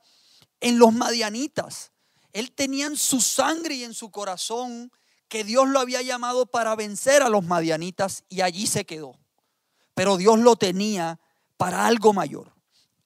en 0.61 0.79
los 0.79 0.93
madianitas. 0.93 1.91
Él 2.33 2.53
tenía 2.53 2.87
en 2.87 2.97
su 2.97 3.21
sangre 3.21 3.75
y 3.75 3.85
en 3.85 3.95
su 3.95 4.11
corazón 4.11 4.93
que 5.29 5.45
Dios 5.45 5.69
lo 5.69 5.81
había 5.81 6.03
llamado 6.03 6.47
para 6.47 6.77
vencer 6.77 7.23
a 7.23 7.29
los 7.29 7.45
madianitas 7.45 8.25
y 8.29 8.43
allí 8.43 8.67
se 8.67 8.85
quedó. 8.85 9.19
Pero 9.95 10.17
Dios 10.17 10.39
lo 10.39 10.57
tenía 10.57 11.19
para 11.57 11.87
algo 11.87 12.13
mayor. 12.13 12.55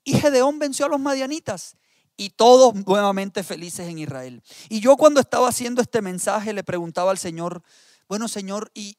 Y 0.04 0.14
Gedeón 0.14 0.58
venció 0.58 0.86
a 0.86 0.88
los 0.88 1.00
madianitas 1.00 1.76
y 2.16 2.30
todos 2.30 2.74
nuevamente 2.86 3.42
felices 3.42 3.88
en 3.88 3.98
Israel. 3.98 4.42
Y 4.68 4.80
yo 4.80 4.96
cuando 4.96 5.20
estaba 5.20 5.48
haciendo 5.48 5.82
este 5.82 6.02
mensaje 6.02 6.52
le 6.52 6.64
preguntaba 6.64 7.10
al 7.10 7.18
Señor, 7.18 7.62
bueno 8.08 8.28
Señor, 8.28 8.70
¿y 8.74 8.98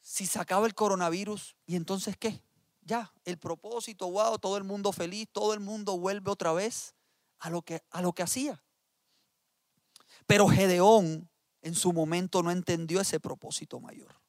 si 0.00 0.26
se 0.26 0.38
acaba 0.38 0.66
el 0.66 0.74
coronavirus? 0.74 1.56
¿Y 1.66 1.76
entonces 1.76 2.16
qué? 2.16 2.42
Ya, 2.84 3.12
el 3.24 3.38
propósito, 3.38 4.10
wow, 4.10 4.38
todo 4.38 4.56
el 4.56 4.64
mundo 4.64 4.92
feliz, 4.92 5.28
todo 5.30 5.54
el 5.54 5.60
mundo 5.60 5.98
vuelve 5.98 6.30
otra 6.30 6.52
vez 6.52 6.94
a 7.38 7.48
lo 7.48 7.62
que, 7.62 7.82
a 7.90 8.02
lo 8.02 8.12
que 8.12 8.22
hacía. 8.22 8.62
Pero 10.26 10.48
Gedeón 10.48 11.30
en 11.62 11.74
su 11.74 11.92
momento 11.92 12.42
no 12.42 12.50
entendió 12.50 13.00
ese 13.00 13.20
propósito 13.20 13.80
mayor. 13.80 14.20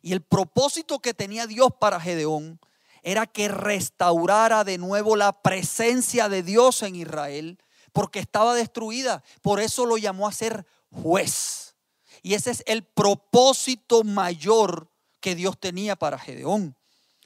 Y 0.00 0.12
el 0.12 0.22
propósito 0.22 0.98
que 0.98 1.14
tenía 1.14 1.46
Dios 1.46 1.70
para 1.78 2.00
Gedeón 2.00 2.58
era 3.02 3.26
que 3.26 3.48
restaurara 3.48 4.64
de 4.64 4.78
nuevo 4.78 5.16
la 5.16 5.42
presencia 5.42 6.28
de 6.28 6.42
Dios 6.42 6.82
en 6.82 6.96
Israel, 6.96 7.58
porque 7.92 8.20
estaba 8.20 8.54
destruida. 8.54 9.22
Por 9.42 9.60
eso 9.60 9.86
lo 9.86 9.98
llamó 9.98 10.26
a 10.26 10.32
ser 10.32 10.66
juez. 10.90 11.76
Y 12.22 12.34
ese 12.34 12.50
es 12.52 12.62
el 12.66 12.84
propósito 12.84 14.04
mayor 14.04 14.88
que 15.20 15.34
Dios 15.34 15.58
tenía 15.58 15.96
para 15.96 16.18
Gedeón, 16.18 16.76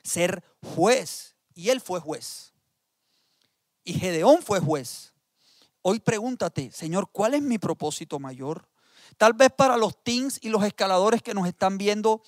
ser 0.06 0.42
juez. 0.74 1.36
Y 1.54 1.70
él 1.70 1.80
fue 1.80 2.00
juez. 2.00 2.52
Y 3.84 3.94
Gedeón 3.94 4.42
fue 4.42 4.60
juez. 4.60 5.12
Hoy 5.82 6.00
pregúntate, 6.00 6.72
Señor, 6.72 7.08
¿cuál 7.12 7.34
es 7.34 7.42
mi 7.42 7.58
propósito 7.58 8.18
mayor? 8.18 8.68
Tal 9.18 9.34
vez 9.34 9.50
para 9.56 9.76
los 9.76 10.02
teens 10.02 10.38
y 10.42 10.48
los 10.48 10.64
escaladores 10.64 11.22
que 11.22 11.32
nos 11.32 11.46
están 11.46 11.78
viendo, 11.78 12.22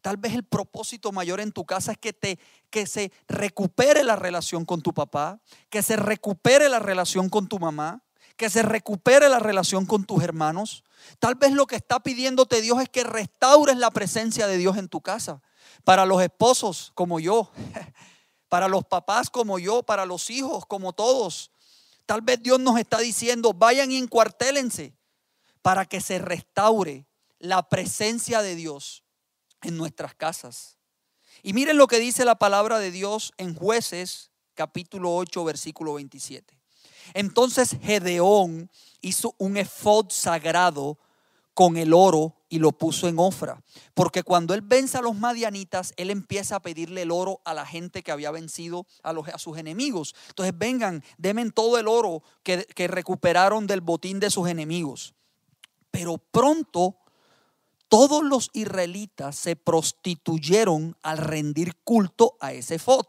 tal 0.00 0.16
vez 0.16 0.34
el 0.34 0.42
propósito 0.42 1.12
mayor 1.12 1.40
en 1.40 1.52
tu 1.52 1.64
casa 1.64 1.92
es 1.92 1.98
que, 1.98 2.12
te, 2.12 2.40
que 2.70 2.86
se 2.86 3.12
recupere 3.28 4.02
la 4.02 4.16
relación 4.16 4.64
con 4.64 4.82
tu 4.82 4.92
papá, 4.92 5.40
que 5.70 5.82
se 5.82 5.96
recupere 5.96 6.68
la 6.68 6.80
relación 6.80 7.28
con 7.28 7.46
tu 7.48 7.60
mamá, 7.60 8.02
que 8.36 8.50
se 8.50 8.62
recupere 8.62 9.28
la 9.28 9.38
relación 9.38 9.86
con 9.86 10.04
tus 10.04 10.22
hermanos. 10.22 10.82
Tal 11.20 11.36
vez 11.36 11.52
lo 11.52 11.66
que 11.66 11.76
está 11.76 12.00
pidiéndote 12.00 12.60
Dios 12.60 12.82
es 12.82 12.88
que 12.88 13.04
restaures 13.04 13.76
la 13.76 13.90
presencia 13.92 14.46
de 14.46 14.58
Dios 14.58 14.76
en 14.76 14.88
tu 14.88 15.00
casa. 15.00 15.40
Para 15.84 16.06
los 16.06 16.22
esposos 16.22 16.92
como 16.94 17.20
yo, 17.20 17.50
para 18.48 18.68
los 18.68 18.84
papás 18.84 19.30
como 19.30 19.58
yo, 19.58 19.82
para 19.82 20.06
los 20.06 20.30
hijos 20.30 20.66
como 20.66 20.92
todos. 20.92 21.50
Tal 22.06 22.22
vez 22.22 22.42
Dios 22.42 22.60
nos 22.60 22.78
está 22.78 22.98
diciendo, 22.98 23.52
vayan 23.52 23.90
y 23.90 23.98
encuartélense 23.98 24.94
para 25.62 25.86
que 25.86 26.00
se 26.00 26.18
restaure 26.18 27.06
la 27.38 27.68
presencia 27.68 28.42
de 28.42 28.54
Dios 28.54 29.04
en 29.62 29.76
nuestras 29.76 30.14
casas. 30.14 30.78
Y 31.42 31.52
miren 31.52 31.76
lo 31.76 31.86
que 31.86 31.98
dice 31.98 32.24
la 32.24 32.36
palabra 32.36 32.78
de 32.78 32.90
Dios 32.90 33.32
en 33.36 33.54
jueces 33.54 34.30
capítulo 34.54 35.14
8 35.14 35.44
versículo 35.44 35.94
27. 35.94 36.58
Entonces 37.12 37.76
Gedeón 37.82 38.70
hizo 39.00 39.34
un 39.38 39.56
efod 39.56 40.10
sagrado 40.10 40.98
con 41.52 41.76
el 41.76 41.92
oro 41.92 42.34
y 42.54 42.60
lo 42.60 42.70
puso 42.70 43.08
en 43.08 43.18
ofra. 43.18 43.60
Porque 43.94 44.22
cuando 44.22 44.54
él 44.54 44.60
vence 44.62 44.96
a 44.96 45.02
los 45.02 45.16
madianitas, 45.16 45.92
él 45.96 46.08
empieza 46.10 46.54
a 46.54 46.62
pedirle 46.62 47.02
el 47.02 47.10
oro 47.10 47.40
a 47.44 47.52
la 47.52 47.66
gente 47.66 48.04
que 48.04 48.12
había 48.12 48.30
vencido 48.30 48.86
a, 49.02 49.12
los, 49.12 49.26
a 49.26 49.38
sus 49.38 49.58
enemigos. 49.58 50.14
Entonces 50.28 50.56
vengan, 50.56 51.02
denme 51.18 51.50
todo 51.50 51.78
el 51.78 51.88
oro 51.88 52.22
que, 52.44 52.64
que 52.64 52.86
recuperaron 52.86 53.66
del 53.66 53.80
botín 53.80 54.20
de 54.20 54.30
sus 54.30 54.48
enemigos. 54.48 55.14
Pero 55.90 56.18
pronto 56.18 56.96
todos 57.88 58.22
los 58.22 58.50
israelitas 58.52 59.34
se 59.34 59.56
prostituyeron 59.56 60.96
al 61.02 61.18
rendir 61.18 61.74
culto 61.82 62.36
a 62.38 62.52
ese 62.52 62.78
fot, 62.78 63.08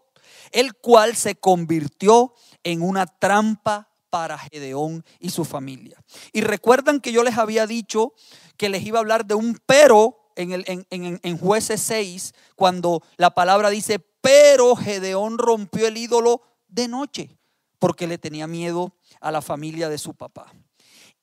el 0.53 0.73
cual 0.73 1.15
se 1.15 1.35
convirtió 1.35 2.33
en 2.63 2.81
una 2.81 3.05
trampa 3.05 3.91
para 4.15 4.37
Gedeón 4.37 5.03
y 5.19 5.29
su 5.31 5.43
familia. 5.43 6.01
Y 6.31 6.39
recuerdan 6.39 7.01
que 7.01 7.11
yo 7.11 7.21
les 7.21 7.37
había 7.37 7.67
dicho 7.67 8.13
que 8.57 8.69
les 8.69 8.83
iba 8.83 8.99
a 8.99 9.01
hablar 9.01 9.25
de 9.25 9.35
un 9.35 9.59
pero 9.65 10.31
en, 10.35 10.51
el, 10.51 10.85
en, 10.89 11.37
jueces 11.37 11.81
6, 11.81 12.33
cuando 12.55 13.01
la 13.17 13.31
palabra 13.31 13.69
dice, 13.69 13.99
pero 13.99 14.75
Gedeón 14.75 15.37
rompió 15.37 15.87
el 15.87 15.97
ídolo 15.97 16.41
de 16.67 16.87
noche, 16.87 17.37
porque 17.79 18.07
le 18.07 18.17
tenía 18.17 18.47
miedo 18.47 18.93
a 19.21 19.31
la 19.31 19.41
familia 19.41 19.89
de 19.89 19.97
su 19.97 20.13
papá. 20.13 20.53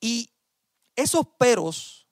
Y 0.01 0.31
esos 0.97 1.27
peros 1.39 2.07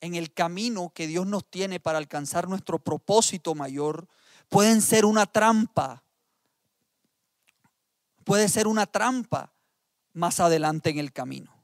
en 0.00 0.14
el 0.14 0.32
camino 0.32 0.92
que 0.94 1.06
Dios 1.06 1.26
nos 1.26 1.48
tiene 1.48 1.80
para 1.80 1.98
alcanzar 1.98 2.48
nuestro 2.48 2.78
propósito 2.78 3.54
mayor 3.54 4.08
pueden 4.48 4.82
ser 4.82 5.04
una 5.04 5.26
trampa. 5.26 6.04
Puede 8.24 8.48
ser 8.48 8.66
una 8.66 8.86
trampa 8.86 9.52
más 10.12 10.40
adelante 10.40 10.90
en 10.90 10.98
el 10.98 11.12
camino. 11.12 11.55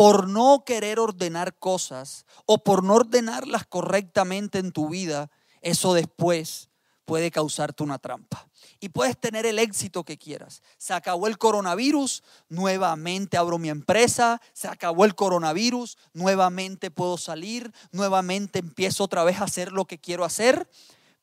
Por 0.00 0.28
no 0.28 0.64
querer 0.64 0.98
ordenar 0.98 1.58
cosas 1.58 2.24
o 2.46 2.64
por 2.64 2.82
no 2.82 2.94
ordenarlas 2.94 3.66
correctamente 3.66 4.58
en 4.58 4.72
tu 4.72 4.88
vida, 4.88 5.30
eso 5.60 5.92
después 5.92 6.70
puede 7.04 7.30
causarte 7.30 7.82
una 7.82 7.98
trampa. 7.98 8.48
Y 8.80 8.88
puedes 8.88 9.20
tener 9.20 9.44
el 9.44 9.58
éxito 9.58 10.04
que 10.04 10.16
quieras. 10.16 10.62
Se 10.78 10.94
acabó 10.94 11.26
el 11.26 11.36
coronavirus, 11.36 12.22
nuevamente 12.48 13.36
abro 13.36 13.58
mi 13.58 13.68
empresa, 13.68 14.40
se 14.54 14.68
acabó 14.68 15.04
el 15.04 15.14
coronavirus, 15.14 15.98
nuevamente 16.14 16.90
puedo 16.90 17.18
salir, 17.18 17.70
nuevamente 17.92 18.58
empiezo 18.58 19.04
otra 19.04 19.22
vez 19.22 19.38
a 19.42 19.44
hacer 19.44 19.70
lo 19.70 19.84
que 19.84 19.98
quiero 19.98 20.24
hacer. 20.24 20.66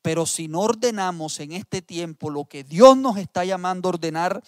Pero 0.04 0.28
si 0.28 0.48
no 0.48 0.60
ordenamos 0.60 1.40
en 1.40 1.54
este 1.54 1.82
tiempo 1.82 2.30
lo 2.30 2.46
que 2.46 2.64
Dios 2.64 2.96
nos 2.96 3.18
está 3.18 3.44
llamando 3.44 3.90
a 3.90 3.94
ordenar, 3.94 4.44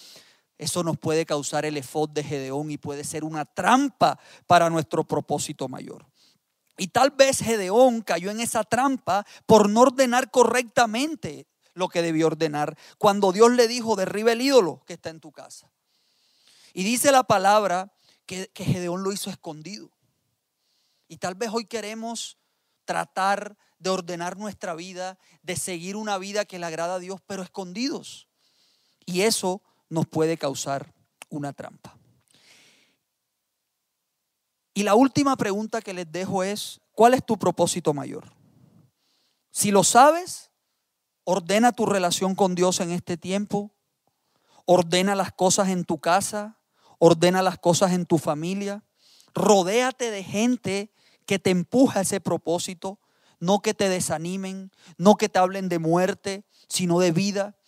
eso 0.59 0.83
nos 0.83 0.97
puede 0.97 1.25
causar 1.25 1.65
el 1.65 1.77
efod 1.77 2.09
de 2.09 2.21
Gedeón 2.21 2.69
y 2.69 2.77
puede 2.77 3.05
ser 3.05 3.23
una 3.23 3.45
trampa 3.45 4.19
para 4.45 4.69
nuestro 4.69 5.05
propósito 5.05 5.69
mayor. 5.69 6.05
Y 6.77 6.89
tal 6.89 7.11
vez 7.11 7.39
Gedeón 7.39 8.01
cayó 8.01 8.29
en 8.29 8.41
esa 8.41 8.65
trampa 8.65 9.25
por 9.45 9.69
no 9.69 9.81
ordenar 9.81 10.29
correctamente 10.31 11.47
lo 11.73 11.87
que 11.87 12.01
debió 12.01 12.27
ordenar 12.27 12.77
cuando 12.97 13.31
Dios 13.31 13.51
le 13.51 13.69
dijo, 13.69 13.95
derriba 13.95 14.33
el 14.33 14.41
ídolo 14.41 14.83
que 14.85 14.93
está 14.93 15.09
en 15.09 15.21
tu 15.21 15.31
casa. 15.31 15.71
Y 16.73 16.83
dice 16.83 17.13
la 17.13 17.23
palabra 17.23 17.93
que, 18.25 18.51
que 18.53 18.65
Gedeón 18.65 19.01
lo 19.01 19.13
hizo 19.13 19.29
escondido. 19.29 19.89
Y 21.07 21.17
tal 21.17 21.35
vez 21.35 21.51
hoy 21.53 21.65
queremos 21.65 22.37
tratar 22.83 23.57
de 23.77 23.91
ordenar 23.91 24.35
nuestra 24.35 24.75
vida, 24.75 25.17
de 25.41 25.55
seguir 25.55 25.95
una 25.95 26.17
vida 26.17 26.43
que 26.43 26.59
le 26.59 26.65
agrada 26.65 26.95
a 26.95 26.99
Dios, 26.99 27.21
pero 27.25 27.43
escondidos. 27.43 28.27
Y 29.05 29.21
eso 29.21 29.61
nos 29.89 30.07
puede 30.07 30.37
causar 30.37 30.93
una 31.29 31.53
trampa. 31.53 31.97
Y 34.73 34.83
la 34.83 34.95
última 34.95 35.35
pregunta 35.35 35.81
que 35.81 35.93
les 35.93 36.09
dejo 36.11 36.43
es, 36.43 36.79
¿cuál 36.93 37.13
es 37.13 37.25
tu 37.25 37.37
propósito 37.37 37.93
mayor? 37.93 38.31
Si 39.51 39.71
lo 39.71 39.83
sabes, 39.83 40.51
ordena 41.23 41.71
tu 41.71 41.85
relación 41.85 42.33
con 42.35 42.55
Dios 42.55 42.79
en 42.79 42.91
este 42.91 43.17
tiempo, 43.17 43.71
ordena 44.65 45.15
las 45.15 45.33
cosas 45.33 45.69
en 45.69 45.83
tu 45.83 45.99
casa, 45.99 46.59
ordena 46.97 47.41
las 47.41 47.57
cosas 47.57 47.91
en 47.91 48.05
tu 48.05 48.17
familia, 48.17 48.83
rodéate 49.33 50.11
de 50.11 50.23
gente 50.23 50.93
que 51.25 51.39
te 51.39 51.49
empuja 51.49 51.99
a 51.99 52.01
ese 52.03 52.21
propósito, 52.21 52.99
no 53.39 53.59
que 53.59 53.73
te 53.73 53.89
desanimen, 53.89 54.71
no 54.97 55.15
que 55.15 55.29
te 55.29 55.39
hablen 55.39 55.69
de 55.69 55.79
muerte, 55.79 56.45
sino 56.67 56.99
de 56.99 57.11
vida. 57.11 57.58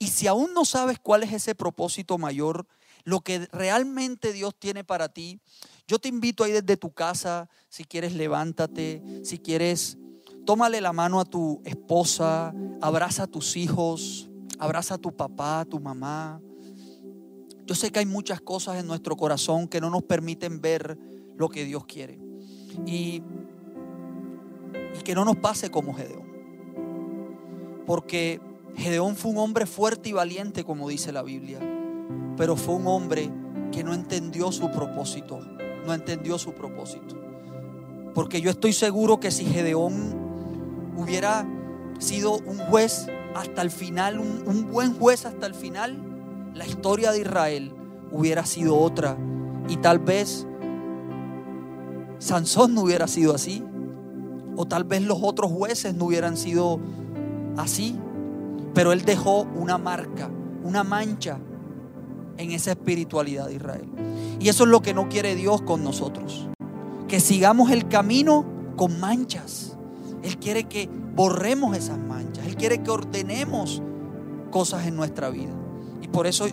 Y 0.00 0.08
si 0.08 0.26
aún 0.26 0.54
no 0.54 0.64
sabes 0.64 0.98
cuál 0.98 1.22
es 1.22 1.32
ese 1.32 1.54
propósito 1.54 2.16
mayor, 2.16 2.66
lo 3.04 3.20
que 3.20 3.46
realmente 3.52 4.32
Dios 4.32 4.54
tiene 4.58 4.82
para 4.82 5.10
ti, 5.10 5.40
yo 5.86 5.98
te 5.98 6.08
invito 6.08 6.42
ahí 6.42 6.52
desde 6.52 6.78
tu 6.78 6.90
casa, 6.90 7.50
si 7.68 7.84
quieres 7.84 8.14
levántate, 8.14 9.02
si 9.22 9.38
quieres, 9.38 9.98
tómale 10.46 10.80
la 10.80 10.94
mano 10.94 11.20
a 11.20 11.26
tu 11.26 11.60
esposa, 11.66 12.54
abraza 12.80 13.24
a 13.24 13.26
tus 13.26 13.58
hijos, 13.58 14.30
abraza 14.58 14.94
a 14.94 14.98
tu 14.98 15.14
papá, 15.14 15.60
a 15.60 15.64
tu 15.66 15.78
mamá. 15.78 16.40
Yo 17.66 17.74
sé 17.74 17.92
que 17.92 17.98
hay 17.98 18.06
muchas 18.06 18.40
cosas 18.40 18.78
en 18.78 18.86
nuestro 18.86 19.16
corazón 19.18 19.68
que 19.68 19.82
no 19.82 19.90
nos 19.90 20.02
permiten 20.04 20.62
ver 20.62 20.98
lo 21.36 21.50
que 21.50 21.66
Dios 21.66 21.84
quiere. 21.84 22.18
Y, 22.86 23.22
que 25.04 25.14
no 25.14 25.26
nos 25.26 25.36
pase 25.36 25.70
como 25.70 25.92
Gedeón. 25.92 26.24
Porque 27.86 28.40
Gedeón 28.76 29.16
fue 29.16 29.32
un 29.32 29.38
hombre 29.38 29.66
fuerte 29.66 30.08
y 30.08 30.12
valiente, 30.12 30.64
como 30.64 30.88
dice 30.88 31.12
la 31.12 31.22
Biblia, 31.22 31.58
pero 32.36 32.56
fue 32.56 32.74
un 32.74 32.86
hombre 32.86 33.30
que 33.72 33.84
no 33.84 33.94
entendió 33.94 34.52
su 34.52 34.70
propósito, 34.70 35.40
no 35.86 35.94
entendió 35.94 36.38
su 36.38 36.52
propósito. 36.52 37.16
Porque 38.14 38.40
yo 38.40 38.50
estoy 38.50 38.72
seguro 38.72 39.20
que 39.20 39.30
si 39.30 39.44
Gedeón 39.44 40.94
hubiera 40.96 41.46
sido 41.98 42.38
un 42.38 42.58
juez 42.58 43.06
hasta 43.34 43.62
el 43.62 43.70
final, 43.70 44.18
un, 44.18 44.42
un 44.46 44.70
buen 44.70 44.98
juez 44.98 45.26
hasta 45.26 45.46
el 45.46 45.54
final, 45.54 45.96
la 46.54 46.66
historia 46.66 47.12
de 47.12 47.20
Israel 47.20 47.72
hubiera 48.10 48.44
sido 48.44 48.76
otra. 48.76 49.16
Y 49.68 49.76
tal 49.76 49.98
vez 49.98 50.46
Sansón 52.18 52.74
no 52.74 52.82
hubiera 52.82 53.06
sido 53.06 53.34
así. 53.34 53.64
O 54.56 54.66
tal 54.66 54.84
vez 54.84 55.02
los 55.02 55.18
otros 55.22 55.50
jueces 55.50 55.94
no 55.94 56.06
hubieran 56.06 56.36
sido 56.36 56.80
así. 57.56 57.98
Pero 58.74 58.92
él 58.92 59.02
dejó 59.02 59.42
una 59.42 59.78
marca, 59.78 60.30
una 60.62 60.84
mancha 60.84 61.38
en 62.36 62.52
esa 62.52 62.72
espiritualidad 62.72 63.46
de 63.46 63.54
Israel. 63.54 63.88
Y 64.38 64.48
eso 64.48 64.64
es 64.64 64.70
lo 64.70 64.80
que 64.80 64.94
no 64.94 65.08
quiere 65.08 65.34
Dios 65.34 65.62
con 65.62 65.84
nosotros. 65.84 66.48
Que 67.08 67.20
sigamos 67.20 67.70
el 67.70 67.88
camino 67.88 68.46
con 68.76 68.98
manchas. 68.98 69.76
Él 70.22 70.38
quiere 70.38 70.64
que 70.64 70.88
borremos 71.14 71.76
esas 71.76 71.98
manchas. 71.98 72.46
Él 72.46 72.56
quiere 72.56 72.82
que 72.82 72.90
ordenemos 72.90 73.82
cosas 74.50 74.86
en 74.86 74.96
nuestra 74.96 75.30
vida. 75.30 75.52
Y 76.00 76.08
por 76.08 76.26
eso 76.26 76.46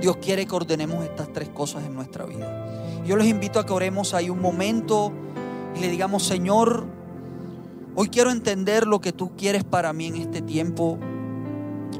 Dios 0.00 0.16
quiere 0.18 0.46
que 0.46 0.54
ordenemos 0.54 1.04
estas 1.04 1.32
tres 1.32 1.48
cosas 1.48 1.84
en 1.84 1.94
nuestra 1.94 2.24
vida. 2.24 2.66
Yo 3.04 3.16
les 3.16 3.26
invito 3.26 3.58
a 3.58 3.66
que 3.66 3.72
oremos 3.72 4.14
ahí 4.14 4.30
un 4.30 4.40
momento 4.40 5.12
y 5.76 5.80
le 5.80 5.88
digamos, 5.88 6.22
Señor, 6.22 6.84
hoy 7.94 8.08
quiero 8.08 8.30
entender 8.30 8.86
lo 8.86 9.00
que 9.00 9.12
tú 9.12 9.32
quieres 9.36 9.64
para 9.64 9.92
mí 9.92 10.06
en 10.06 10.16
este 10.16 10.42
tiempo. 10.42 10.98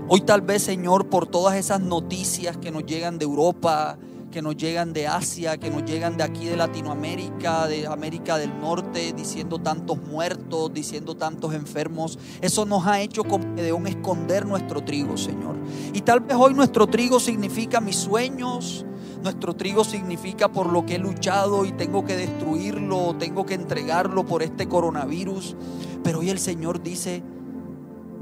Hoy 0.09 0.23
tal 0.23 0.41
vez, 0.41 0.63
Señor, 0.63 1.09
por 1.09 1.27
todas 1.27 1.57
esas 1.57 1.81
noticias 1.81 2.57
que 2.57 2.71
nos 2.71 2.85
llegan 2.85 3.19
de 3.19 3.25
Europa, 3.25 3.99
que 4.31 4.43
nos 4.43 4.57
llegan 4.57 4.93
de 4.93 5.07
Asia, 5.07 5.59
que 5.59 5.71
nos 5.71 5.85
llegan 5.85 6.17
de 6.17 6.25
aquí 6.25 6.47
de 6.47 6.57
Latinoamérica, 6.57 7.67
de 7.67 7.87
América 7.87 8.39
del 8.39 8.59
Norte, 8.61 9.13
diciendo 9.13 9.59
tantos 9.59 9.99
muertos, 9.99 10.73
diciendo 10.73 11.17
tantos 11.17 11.55
enfermos. 11.55 12.19
Eso 12.41 12.65
nos 12.65 12.87
ha 12.87 13.01
hecho 13.01 13.25
como 13.25 13.55
de 13.57 13.73
un 13.73 13.87
esconder 13.87 14.47
nuestro 14.47 14.83
trigo, 14.83 15.17
Señor. 15.17 15.57
Y 15.93 16.01
tal 16.03 16.21
vez 16.21 16.37
hoy 16.39 16.55
nuestro 16.55 16.87
trigo 16.87 17.19
significa 17.19 17.81
mis 17.81 17.97
sueños, 17.97 18.87
nuestro 19.23 19.55
trigo 19.55 19.85
significa 19.85 20.49
por 20.49 20.73
lo 20.73 20.87
que 20.87 20.95
he 20.95 20.99
luchado 20.99 21.65
y 21.65 21.73
tengo 21.73 22.05
que 22.05 22.17
destruirlo, 22.17 23.17
tengo 23.19 23.45
que 23.45 23.55
entregarlo 23.55 24.25
por 24.25 24.43
este 24.43 24.69
coronavirus. 24.69 25.57
Pero 26.03 26.21
hoy 26.21 26.31
el 26.31 26.39
Señor 26.39 26.83
dice, 26.83 27.23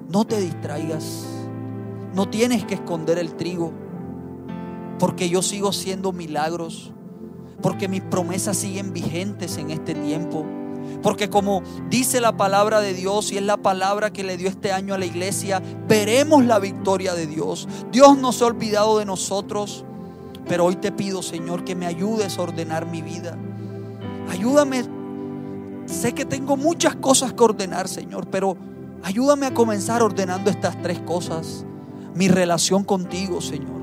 no 0.08 0.24
te 0.26 0.40
distraigas, 0.40 1.37
no 2.14 2.28
tienes 2.28 2.64
que 2.64 2.74
esconder 2.74 3.18
el 3.18 3.34
trigo 3.34 3.72
porque 4.98 5.28
yo 5.28 5.42
sigo 5.42 5.72
siendo 5.72 6.12
milagros, 6.12 6.92
porque 7.62 7.88
mis 7.88 8.02
promesas 8.02 8.56
siguen 8.56 8.92
vigentes 8.92 9.56
en 9.56 9.70
este 9.70 9.94
tiempo. 9.94 10.44
Porque 11.02 11.28
como 11.28 11.62
dice 11.88 12.20
la 12.20 12.36
palabra 12.36 12.80
de 12.80 12.94
Dios 12.94 13.30
y 13.30 13.36
es 13.36 13.42
la 13.42 13.58
palabra 13.58 14.12
que 14.12 14.24
le 14.24 14.36
dio 14.36 14.48
este 14.48 14.72
año 14.72 14.94
a 14.94 14.98
la 14.98 15.06
iglesia, 15.06 15.62
veremos 15.86 16.44
la 16.44 16.58
victoria 16.58 17.14
de 17.14 17.26
Dios. 17.26 17.68
Dios 17.92 18.18
no 18.18 18.32
se 18.32 18.44
ha 18.44 18.48
olvidado 18.48 18.98
de 18.98 19.04
nosotros, 19.04 19.84
pero 20.48 20.64
hoy 20.64 20.76
te 20.76 20.90
pido, 20.90 21.22
Señor, 21.22 21.64
que 21.64 21.76
me 21.76 21.86
ayudes 21.86 22.38
a 22.38 22.42
ordenar 22.42 22.86
mi 22.86 23.02
vida. 23.02 23.36
Ayúdame. 24.30 24.84
Sé 25.86 26.12
que 26.12 26.24
tengo 26.24 26.56
muchas 26.56 26.96
cosas 26.96 27.32
que 27.32 27.44
ordenar, 27.44 27.88
Señor, 27.88 28.28
pero 28.28 28.56
ayúdame 29.02 29.46
a 29.46 29.54
comenzar 29.54 30.02
ordenando 30.02 30.50
estas 30.50 30.80
tres 30.82 31.00
cosas. 31.00 31.64
Mi 32.18 32.28
relación 32.28 32.84
contigo, 32.84 33.40
Señor 33.40 33.78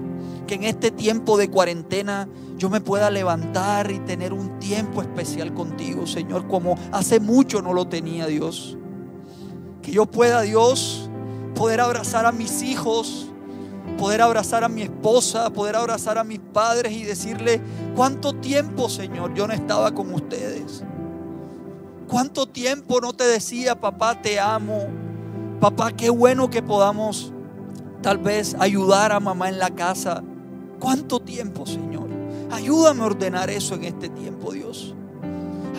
que 0.46 0.56
en 0.56 0.64
este 0.64 0.92
tiempo 0.92 1.38
de 1.38 1.50
cuarentena 1.50 2.28
yo 2.58 2.70
me 2.70 2.82
pueda 2.82 3.10
levantar 3.10 3.92
y 3.92 4.00
tener 4.00 4.32
un 4.32 4.60
tiempo 4.60 5.02
especial 5.02 5.54
contigo, 5.54 6.08
Señor, 6.08 6.48
como 6.48 6.78
hace 6.92 7.20
mucho 7.20 7.62
no 7.62 7.74
lo 7.74 7.88
tenía 7.88 8.28
Dios. 8.28 8.78
Que 9.82 9.92
yo 9.92 10.06
pueda, 10.06 10.42
Dios, 10.42 11.10
poder 11.54 11.82
abrazar 11.82 12.26
a 12.26 12.32
mis 12.32 12.62
hijos, 12.62 13.28
poder 13.98 14.22
abrazar 14.22 14.64
a 14.64 14.70
mi 14.70 14.84
esposa, 14.84 15.50
poder 15.52 15.76
abrazar 15.76 16.18
a 16.18 16.24
mis 16.24 16.40
padres 16.40 16.94
y 16.94 17.04
decirle, 17.04 17.62
¿cuánto 17.96 18.34
tiempo, 18.34 18.90
Señor, 18.90 19.34
yo 19.34 19.48
no 19.48 19.54
estaba 19.54 19.94
con 19.94 20.14
ustedes? 20.14 20.84
¿Cuánto 22.08 22.46
tiempo 22.46 23.02
no 23.02 23.14
te 23.14 23.26
decía, 23.26 23.80
papá, 23.80 24.22
te 24.22 24.40
amo? 24.40 24.86
Papá, 25.60 25.92
qué 25.92 26.10
bueno 26.10 26.50
que 26.50 26.62
podamos 26.62 27.34
tal 28.06 28.20
vez 28.20 28.56
ayudar 28.60 29.12
a 29.12 29.20
mamá 29.20 29.50
en 29.50 29.58
la 29.58 29.72
casa. 29.72 30.22
¿Cuánto 30.80 31.20
tiempo, 31.22 31.66
Señor? 31.66 32.08
Ayúdame 32.52 33.02
a 33.02 33.06
ordenar 33.08 33.50
eso 33.50 33.74
en 33.74 33.86
este 33.86 34.10
tiempo, 34.10 34.52
Dios. 34.52 34.94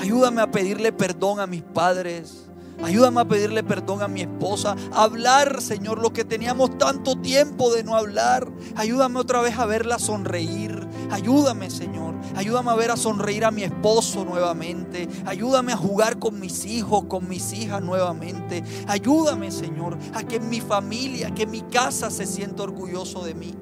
Ayúdame 0.03 0.43
a 0.43 0.51
pedirle 0.51 0.91
perdón 0.91 1.39
a 1.39 1.47
mis 1.47 1.62
padres. 1.62 2.49
Ayúdame 2.83 3.21
a 3.21 3.29
pedirle 3.29 3.62
perdón 3.62 4.03
a 4.03 4.09
mi 4.09 4.23
esposa. 4.23 4.75
hablar, 4.93 5.62
Señor, 5.62 6.01
lo 6.03 6.12
que 6.12 6.25
teníamos 6.25 6.77
tanto 6.79 7.15
tiempo 7.15 7.73
de 7.73 7.85
no 7.85 7.95
hablar. 7.95 8.49
Ayúdame 8.75 9.21
otra 9.21 9.41
vez 9.41 9.57
a 9.57 9.67
verla 9.67 10.01
sonreír. 10.01 10.76
Ayúdame, 11.11 11.71
Señor. 11.71 12.14
Ayúdame 12.35 12.71
a 12.71 12.75
ver 12.75 12.90
a 12.90 12.97
sonreír 12.97 13.45
a 13.45 13.51
mi 13.51 13.62
esposo 13.62 14.25
nuevamente. 14.25 15.09
Ayúdame 15.25 15.73
a 15.73 15.77
jugar 15.77 16.19
con 16.19 16.40
mis 16.40 16.64
hijos, 16.64 17.05
con 17.05 17.29
mis 17.29 17.53
hijas 17.53 17.83
nuevamente. 17.83 18.62
Ayúdame, 18.87 19.51
Señor, 19.51 19.99
a 20.14 20.23
que 20.23 20.40
mi 20.40 20.61
familia, 20.61 21.35
que 21.35 21.47
mi 21.47 21.62
casa 21.62 22.11
se 22.11 22.27
sienta 22.27 22.62
orgulloso 22.62 23.25
de 23.25 23.35
mí 23.35 23.55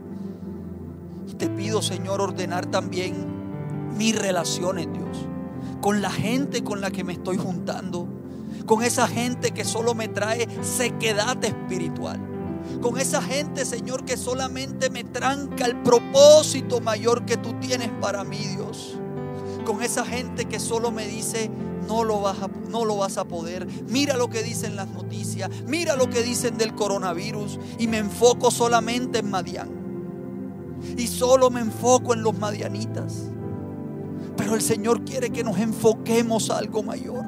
te 1.38 1.48
pido, 1.48 1.82
Señor, 1.82 2.20
ordenar 2.20 2.66
también 2.66 3.26
mis 3.96 4.18
relaciones, 4.18 4.86
Dios, 4.92 5.26
con 5.80 6.00
la 6.02 6.10
gente 6.10 6.62
con 6.62 6.80
la 6.80 6.90
que 6.90 7.04
me 7.04 7.14
estoy 7.14 7.36
juntando, 7.36 8.08
con 8.66 8.82
esa 8.82 9.08
gente 9.08 9.50
que 9.52 9.64
solo 9.64 9.94
me 9.94 10.08
trae 10.08 10.46
sequedad 10.62 11.42
espiritual, 11.44 12.20
con 12.80 12.98
esa 12.98 13.22
gente, 13.22 13.64
Señor, 13.64 14.04
que 14.04 14.16
solamente 14.16 14.90
me 14.90 15.04
tranca 15.04 15.66
el 15.66 15.82
propósito 15.82 16.80
mayor 16.80 17.24
que 17.24 17.36
tú 17.36 17.54
tienes 17.60 17.90
para 18.00 18.24
mí, 18.24 18.38
Dios, 18.38 18.94
con 19.64 19.82
esa 19.82 20.04
gente 20.04 20.46
que 20.46 20.60
solo 20.60 20.90
me 20.90 21.06
dice, 21.06 21.50
no 21.88 22.04
lo, 22.04 22.20
vas 22.20 22.42
a, 22.42 22.48
no 22.68 22.84
lo 22.84 22.96
vas 22.96 23.18
a 23.18 23.24
poder. 23.24 23.66
Mira 23.88 24.16
lo 24.16 24.28
que 24.28 24.42
dicen 24.42 24.76
las 24.76 24.88
noticias, 24.88 25.50
mira 25.66 25.96
lo 25.96 26.10
que 26.10 26.22
dicen 26.22 26.56
del 26.58 26.74
coronavirus 26.74 27.58
y 27.78 27.86
me 27.86 27.98
enfoco 27.98 28.50
solamente 28.50 29.20
en 29.20 29.30
Madián 29.30 29.84
y 30.96 31.06
solo 31.06 31.50
me 31.50 31.60
enfoco 31.60 32.14
en 32.14 32.22
los 32.22 32.38
madianitas. 32.38 33.30
Pero 34.36 34.54
el 34.54 34.62
Señor 34.62 35.04
quiere 35.04 35.30
que 35.30 35.44
nos 35.44 35.58
enfoquemos 35.58 36.50
a 36.50 36.58
algo 36.58 36.82
mayor. 36.82 37.24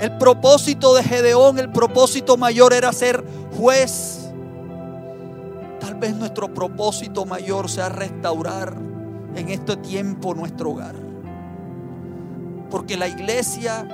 El 0.00 0.16
propósito 0.16 0.94
de 0.94 1.02
Gedeón, 1.02 1.58
el 1.58 1.72
propósito 1.72 2.36
mayor 2.36 2.72
era 2.72 2.92
ser 2.92 3.24
juez. 3.58 4.30
Tal 5.80 5.96
vez 5.96 6.14
nuestro 6.14 6.54
propósito 6.54 7.26
mayor 7.26 7.68
sea 7.68 7.88
restaurar 7.88 8.74
en 9.34 9.48
este 9.48 9.76
tiempo 9.76 10.34
nuestro 10.34 10.70
hogar. 10.70 10.94
Porque 12.70 12.96
la 12.96 13.08
iglesia 13.08 13.86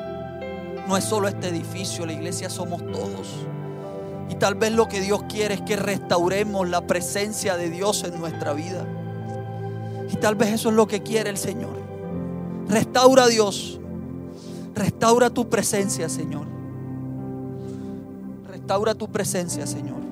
no 0.87 0.97
es 0.97 1.05
solo 1.05 1.29
este 1.29 1.49
edificio, 1.49 2.05
la 2.05 2.13
iglesia 2.13 2.51
somos 2.51 2.85
todos. 2.93 3.29
Y 4.29 4.35
tal 4.35 4.55
vez 4.55 4.73
lo 4.73 4.89
que 4.89 5.01
Dios 5.01 5.23
quiere 5.29 5.55
es 5.55 5.63
que 5.63 5.77
restauremos 5.77 6.69
la 6.69 6.87
presencia 6.87 7.57
de 7.57 7.71
Dios 7.71 8.05
en 8.05 8.19
nuestra 8.19 8.53
vida. 8.53 8.87
Y 10.13 10.17
tal 10.17 10.35
vez 10.35 10.53
eso 10.53 10.69
es 10.69 10.75
lo 10.75 10.87
que 10.87 11.03
quiere 11.03 11.31
el 11.31 11.39
Señor. 11.39 11.77
Restaura 12.69 13.25
a 13.25 13.29
Dios. 13.29 13.81
Restaura 14.75 15.31
tu 15.31 15.49
presencia, 15.49 16.09
Señor. 16.09 16.54
Restaura 18.65 18.95
tu 18.95 19.07
presencia, 19.09 19.67
Señor. 19.67 20.04